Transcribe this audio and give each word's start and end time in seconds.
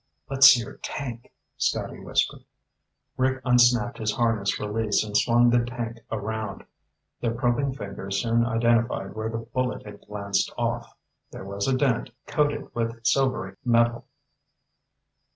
"Let's 0.31 0.47
see 0.49 0.61
your 0.61 0.77
tank," 0.77 1.31
Scotty 1.57 1.99
whispered. 1.99 2.43
Rick 3.17 3.39
unsnapped 3.45 3.99
his 3.99 4.13
harness 4.13 4.59
release 4.59 5.03
and 5.03 5.15
swung 5.15 5.51
the 5.51 5.63
tank 5.63 5.99
around. 6.11 6.63
Their 7.19 7.35
probing 7.35 7.75
fingers 7.75 8.19
soon 8.19 8.43
identified 8.43 9.13
where 9.13 9.29
the 9.29 9.37
bullet 9.53 9.85
had 9.85 10.01
glanced 10.07 10.51
off. 10.57 10.95
There 11.29 11.45
was 11.45 11.67
a 11.67 11.77
dent, 11.77 12.09
coated 12.25 12.73
with 12.73 13.05
silvery 13.05 13.57
metal. 13.63 14.07